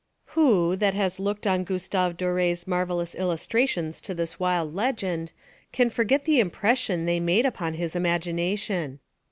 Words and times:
Who, 0.33 0.75
that 0.77 0.95
has 0.95 1.19
looked 1.19 1.45
on 1.45 1.63
Gustave 1.63 2.15
Doré's 2.17 2.65
marvellous 2.65 3.13
illustrations 3.13 4.01
to 4.01 4.15
this 4.15 4.39
wild 4.39 4.73
legend, 4.73 5.31
can 5.71 5.91
forget 5.91 6.25
the 6.25 6.39
impression 6.39 7.05
they 7.05 7.19
made 7.19 7.45
upon 7.45 7.75
his 7.75 7.95
imagination? 7.95 8.97